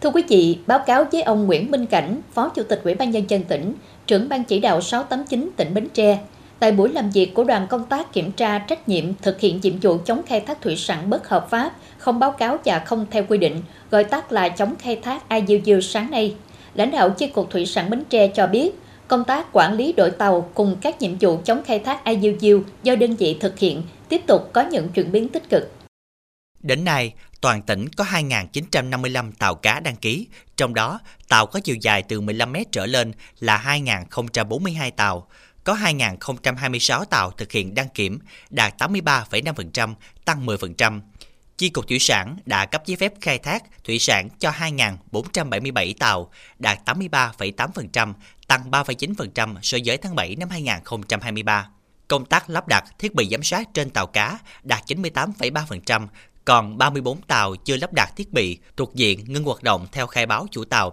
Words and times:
Thưa 0.00 0.10
quý 0.10 0.22
vị, 0.28 0.58
báo 0.66 0.78
cáo 0.78 1.04
với 1.12 1.22
ông 1.22 1.46
Nguyễn 1.46 1.70
Minh 1.70 1.86
Cảnh, 1.86 2.20
Phó 2.32 2.48
Chủ 2.48 2.62
tịch 2.62 2.80
Ủy 2.84 2.94
ban 2.94 3.10
Nhân 3.10 3.24
dân 3.28 3.42
tỉnh, 3.42 3.74
trưởng 4.06 4.28
ban 4.28 4.44
chỉ 4.44 4.60
đạo 4.60 4.80
689 4.80 5.50
tỉnh 5.56 5.74
Bến 5.74 5.88
Tre, 5.94 6.18
tại 6.58 6.72
buổi 6.72 6.88
làm 6.88 7.10
việc 7.10 7.34
của 7.34 7.44
đoàn 7.44 7.66
công 7.70 7.84
tác 7.84 8.12
kiểm 8.12 8.32
tra 8.32 8.58
trách 8.58 8.88
nhiệm 8.88 9.04
thực 9.22 9.40
hiện 9.40 9.60
nhiệm 9.62 9.78
vụ 9.78 9.98
chống 10.04 10.22
khai 10.26 10.40
thác 10.40 10.60
thủy 10.60 10.76
sản 10.76 11.10
bất 11.10 11.28
hợp 11.28 11.50
pháp, 11.50 11.72
không 11.98 12.18
báo 12.18 12.30
cáo 12.30 12.58
và 12.64 12.78
không 12.78 13.06
theo 13.10 13.24
quy 13.28 13.38
định, 13.38 13.62
gọi 13.90 14.04
tắt 14.04 14.32
là 14.32 14.48
chống 14.48 14.74
khai 14.78 14.96
thác 14.96 15.22
IUU 15.28 15.80
sáng 15.80 16.10
nay, 16.10 16.34
lãnh 16.74 16.90
đạo 16.90 17.10
chi 17.10 17.26
cục 17.26 17.50
thủy 17.50 17.66
sản 17.66 17.90
Bến 17.90 18.02
Tre 18.08 18.28
cho 18.28 18.46
biết, 18.46 18.70
công 19.08 19.24
tác 19.24 19.46
quản 19.52 19.76
lý 19.76 19.92
đội 19.92 20.10
tàu 20.10 20.48
cùng 20.54 20.76
các 20.80 21.02
nhiệm 21.02 21.18
vụ 21.20 21.38
chống 21.44 21.62
khai 21.64 21.78
thác 21.78 22.04
IUU 22.04 22.60
do 22.82 22.96
đơn 22.96 23.16
vị 23.16 23.36
thực 23.40 23.58
hiện 23.58 23.82
tiếp 24.08 24.22
tục 24.26 24.52
có 24.52 24.62
những 24.62 24.88
chuyển 24.88 25.12
biến 25.12 25.28
tích 25.28 25.50
cực. 25.50 25.70
Đến 26.60 26.84
nay, 26.84 27.14
toàn 27.40 27.62
tỉnh 27.62 27.88
có 27.88 28.04
2.955 28.04 29.32
tàu 29.38 29.54
cá 29.54 29.80
đăng 29.80 29.96
ký, 29.96 30.28
trong 30.56 30.74
đó 30.74 31.00
tàu 31.28 31.46
có 31.46 31.60
chiều 31.60 31.76
dài 31.80 32.02
từ 32.02 32.20
15 32.20 32.52
mét 32.52 32.72
trở 32.72 32.86
lên 32.86 33.12
là 33.40 33.62
2.042 33.66 34.90
tàu, 34.90 35.28
có 35.64 35.74
2.026 35.74 37.04
tàu 37.04 37.30
thực 37.30 37.52
hiện 37.52 37.74
đăng 37.74 37.88
kiểm, 37.88 38.18
đạt 38.50 38.82
83,5%, 38.82 39.94
tăng 40.24 40.46
10%. 40.46 41.00
Chi 41.58 41.68
cục 41.68 41.88
thủy 41.88 41.98
sản 41.98 42.36
đã 42.46 42.66
cấp 42.66 42.82
giấy 42.86 42.96
phép 42.96 43.12
khai 43.20 43.38
thác 43.38 43.84
thủy 43.84 43.98
sản 43.98 44.28
cho 44.38 44.50
2.477 44.50 45.94
tàu, 45.98 46.30
đạt 46.58 46.88
83,8%, 46.88 48.12
tăng 48.46 48.70
3,9% 48.70 49.54
so 49.62 49.78
với 49.84 49.96
tháng 49.96 50.14
7 50.14 50.36
năm 50.36 50.48
2023. 50.48 51.68
Công 52.08 52.24
tác 52.24 52.50
lắp 52.50 52.68
đặt 52.68 52.84
thiết 52.98 53.14
bị 53.14 53.28
giám 53.30 53.42
sát 53.42 53.68
trên 53.74 53.90
tàu 53.90 54.06
cá 54.06 54.38
đạt 54.62 54.82
98,3%, 54.86 56.06
còn 56.46 56.78
34 56.78 57.22
tàu 57.22 57.56
chưa 57.56 57.76
lắp 57.76 57.92
đặt 57.92 58.12
thiết 58.16 58.32
bị 58.32 58.58
thuộc 58.76 58.94
diện 58.94 59.24
ngưng 59.26 59.44
hoạt 59.44 59.62
động 59.62 59.86
theo 59.92 60.06
khai 60.06 60.26
báo 60.26 60.46
chủ 60.50 60.64
tàu. 60.64 60.92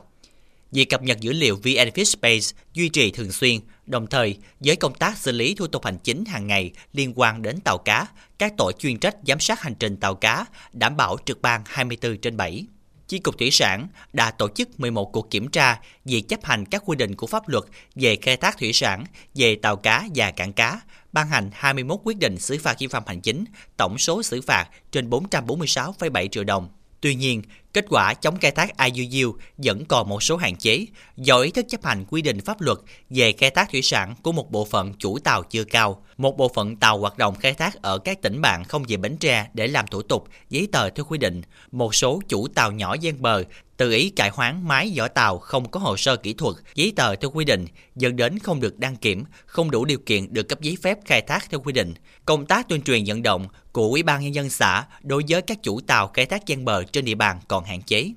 Việc 0.72 0.86
cập 0.86 1.04
nhật 1.04 1.20
dữ 1.20 1.34
liệu 1.34 1.60
VNFish 1.64 2.04
Space 2.04 2.64
duy 2.74 2.90
trì 2.90 3.12
thường 3.12 3.32
xuyên, 3.32 3.60
đồng 3.86 4.08
thời 4.08 4.38
với 4.60 4.76
công 4.76 4.94
tác 4.94 5.18
xử 5.18 5.32
lý 5.32 5.56
thủ 5.56 5.68
tục 5.68 5.86
hành 5.86 5.98
chính 6.04 6.26
hàng 6.26 6.48
ngày 6.48 6.72
liên 6.94 7.14
quan 7.16 7.42
đến 7.42 7.60
tàu 7.60 7.78
cá, 7.78 8.08
các 8.38 8.54
tổ 8.58 8.72
chuyên 8.72 9.00
trách 9.00 9.16
giám 9.28 9.40
sát 9.40 9.62
hành 9.62 9.76
trình 9.76 9.98
tàu 9.98 10.16
cá 10.16 10.46
đảm 10.74 10.98
bảo 10.98 11.18
trực 11.26 11.42
ban 11.42 11.62
24 11.66 12.18
trên 12.18 12.38
7. 12.38 12.66
Chi 13.08 13.20
cục 13.20 13.38
Thủy 13.38 13.52
sản 13.52 13.88
đã 14.14 14.32
tổ 14.32 14.50
chức 14.56 14.80
11 14.80 15.06
cuộc 15.14 15.30
kiểm 15.30 15.48
tra 15.48 15.80
việc 16.06 16.22
chấp 16.30 16.46
hành 16.46 16.66
các 16.66 16.84
quy 16.86 16.96
định 16.96 17.16
của 17.16 17.28
pháp 17.28 17.50
luật 17.50 17.64
về 17.96 18.16
khai 18.22 18.38
thác 18.38 18.58
thủy 18.58 18.74
sản, 18.74 19.04
về 19.36 19.56
tàu 19.56 19.76
cá 19.76 20.08
và 20.16 20.32
cảng 20.32 20.54
cá, 20.54 20.80
ban 21.14 21.28
hành 21.28 21.50
21 21.54 22.00
quyết 22.04 22.18
định 22.18 22.40
xử 22.40 22.58
phạt 22.58 22.80
vi 22.80 22.88
phạm 22.88 23.04
hành 23.06 23.22
chính, 23.22 23.46
tổng 23.78 23.98
số 23.98 24.24
xử 24.24 24.42
phạt 24.42 24.66
trên 24.92 25.10
446,7 25.10 26.28
triệu 26.28 26.44
đồng. 26.44 26.70
Tuy 27.02 27.16
nhiên, 27.16 27.42
kết 27.74 27.86
quả 27.90 28.14
chống 28.14 28.38
khai 28.40 28.52
thác 28.52 28.70
IUU 28.78 29.34
vẫn 29.58 29.86
còn 29.86 30.10
một 30.10 30.24
số 30.24 30.38
hạn 30.38 30.56
chế 30.56 30.86
do 31.18 31.40
ý 31.40 31.52
thức 31.52 31.66
chấp 31.70 31.86
hành 31.86 32.06
quy 32.10 32.22
định 32.22 32.42
pháp 32.42 32.62
luật 32.62 32.78
về 33.10 33.32
khai 33.32 33.50
thác 33.50 33.72
thủy 33.72 33.82
sản 33.82 34.16
của 34.24 34.32
một 34.32 34.52
bộ 34.52 34.66
phận 34.66 34.94
chủ 34.94 35.20
tàu 35.20 35.44
chưa 35.44 35.64
cao. 35.64 36.04
Một 36.18 36.38
bộ 36.38 36.52
phận 36.56 36.76
tàu 36.76 37.00
hoạt 37.00 37.18
động 37.18 37.36
khai 37.36 37.54
thác 37.54 37.82
ở 37.82 37.98
các 37.98 38.22
tỉnh 38.22 38.42
bạn 38.42 38.64
không 38.64 38.84
về 38.88 38.98
Bến 38.98 39.18
Tre 39.18 39.48
để 39.54 39.68
làm 39.68 39.88
thủ 39.88 40.02
tục, 40.02 40.28
giấy 40.50 40.68
tờ 40.72 40.90
theo 40.90 41.06
quy 41.06 41.18
định. 41.18 41.42
Một 41.72 41.96
số 41.96 42.22
chủ 42.28 42.48
tàu 42.48 42.72
nhỏ 42.72 42.94
gian 42.94 43.22
bờ 43.22 43.44
tự 43.78 43.92
ý 43.92 44.10
cải 44.10 44.30
hoán 44.30 44.68
máy 44.68 44.94
vỏ 44.96 45.08
tàu 45.08 45.40
không 45.40 45.72
có 45.72 45.80
hồ 45.80 45.98
sơ 45.98 46.16
kỹ 46.16 46.34
thuật, 46.34 46.56
giấy 46.76 46.94
tờ 46.96 47.16
theo 47.16 47.32
quy 47.32 47.46
định, 47.46 47.66
dẫn 47.96 48.16
đến 48.16 48.40
không 48.40 48.60
được 48.60 48.80
đăng 48.80 48.96
kiểm, 48.96 49.24
không 49.46 49.72
đủ 49.72 49.86
điều 49.86 50.00
kiện 50.00 50.34
được 50.34 50.44
cấp 50.44 50.62
giấy 50.62 50.78
phép 50.82 50.98
khai 51.06 51.22
thác 51.22 51.50
theo 51.50 51.60
quy 51.60 51.74
định. 51.74 51.94
Công 52.26 52.46
tác 52.46 52.70
tuyên 52.70 52.82
truyền 52.82 53.04
vận 53.08 53.24
động 53.24 53.48
của 53.72 53.88
Ủy 53.88 54.04
ban 54.04 54.24
nhân 54.24 54.36
dân 54.36 54.50
xã 54.50 54.86
đối 55.04 55.24
với 55.30 55.42
các 55.42 55.64
chủ 55.64 55.82
tàu 55.82 56.08
khai 56.08 56.26
thác 56.26 56.46
gian 56.46 56.66
bờ 56.66 56.84
trên 56.84 57.06
địa 57.06 57.16
bàn 57.16 57.40
còn 57.48 57.64
hạn 57.64 57.82
chế. 57.82 58.12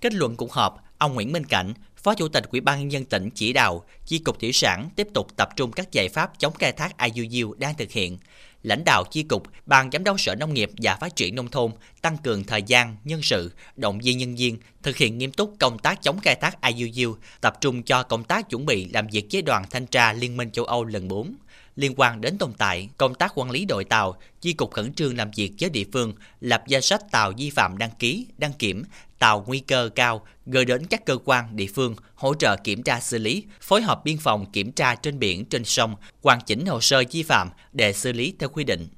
Kết 0.00 0.14
luận 0.14 0.36
cuộc 0.36 0.52
họp, 0.52 0.84
ông 0.98 1.14
Nguyễn 1.14 1.32
Minh 1.32 1.44
Cảnh, 1.44 1.74
Phó 1.96 2.14
Chủ 2.14 2.28
tịch 2.28 2.44
Ủy 2.50 2.60
ban 2.60 2.80
nhân 2.80 2.92
dân 2.92 3.04
tỉnh 3.04 3.30
chỉ 3.34 3.52
đạo 3.52 3.84
chi 4.06 4.18
cục 4.18 4.40
thủy 4.40 4.52
sản 4.52 4.90
tiếp 4.96 5.08
tục 5.14 5.26
tập 5.36 5.48
trung 5.56 5.72
các 5.72 5.92
giải 5.92 6.08
pháp 6.08 6.32
chống 6.38 6.54
khai 6.54 6.72
thác 6.72 6.94
IUU 7.14 7.54
đang 7.54 7.74
thực 7.74 7.90
hiện, 7.90 8.18
lãnh 8.62 8.84
đạo 8.84 9.04
chi 9.10 9.22
cục, 9.22 9.42
ban 9.66 9.90
giám 9.90 10.04
đốc 10.04 10.20
Sở 10.20 10.34
Nông 10.34 10.54
nghiệp 10.54 10.70
và 10.82 10.96
Phát 10.96 11.16
triển 11.16 11.34
nông 11.34 11.48
thôn 11.48 11.72
tăng 12.02 12.16
cường 12.18 12.44
thời 12.44 12.62
gian, 12.62 12.96
nhân 13.04 13.22
sự, 13.22 13.52
động 13.76 13.98
viên 13.98 14.18
nhân 14.18 14.36
viên 14.36 14.58
thực 14.82 14.96
hiện 14.96 15.18
nghiêm 15.18 15.32
túc 15.32 15.54
công 15.60 15.78
tác 15.78 16.02
chống 16.02 16.18
khai 16.20 16.34
thác 16.34 16.56
IUU, 16.62 17.16
tập 17.40 17.60
trung 17.60 17.82
cho 17.82 18.02
công 18.02 18.24
tác 18.24 18.50
chuẩn 18.50 18.66
bị 18.66 18.84
làm 18.84 19.06
việc 19.06 19.26
với 19.32 19.42
đoàn 19.42 19.64
thanh 19.70 19.86
tra 19.86 20.12
Liên 20.12 20.36
minh 20.36 20.50
châu 20.50 20.64
Âu 20.64 20.84
lần 20.84 21.08
4 21.08 21.34
liên 21.76 21.92
quan 21.96 22.20
đến 22.20 22.38
tồn 22.38 22.52
tại 22.52 22.88
công 22.96 23.14
tác 23.14 23.32
quản 23.34 23.50
lý 23.50 23.64
đội 23.64 23.84
tàu, 23.84 24.16
chi 24.40 24.52
cục 24.52 24.72
khẩn 24.72 24.94
trương 24.94 25.16
làm 25.16 25.30
việc 25.36 25.52
với 25.60 25.70
địa 25.70 25.84
phương, 25.92 26.14
lập 26.40 26.62
danh 26.68 26.82
sách 26.82 27.10
tàu 27.10 27.32
vi 27.38 27.50
phạm 27.50 27.78
đăng 27.78 27.90
ký, 27.98 28.26
đăng 28.38 28.52
kiểm, 28.52 28.84
tàu 29.18 29.44
nguy 29.46 29.60
cơ 29.60 29.90
cao 29.94 30.26
gửi 30.46 30.64
đến 30.64 30.86
các 30.86 31.06
cơ 31.06 31.18
quan 31.24 31.56
địa 31.56 31.66
phương 31.74 31.96
hỗ 32.14 32.34
trợ 32.34 32.56
kiểm 32.56 32.82
tra 32.82 33.00
xử 33.00 33.18
lý, 33.18 33.44
phối 33.60 33.82
hợp 33.82 34.04
biên 34.04 34.18
phòng 34.18 34.52
kiểm 34.52 34.72
tra 34.72 34.94
trên 34.94 35.18
biển 35.18 35.44
trên 35.44 35.64
sông, 35.64 35.96
hoàn 36.22 36.40
chỉnh 36.46 36.66
hồ 36.66 36.80
sơ 36.80 37.02
vi 37.10 37.22
phạm 37.22 37.50
để 37.72 37.92
xử 37.92 38.12
lý 38.12 38.34
theo 38.38 38.48
quy 38.48 38.64
định. 38.64 38.88